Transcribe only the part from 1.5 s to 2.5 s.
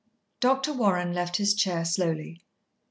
chair slowly.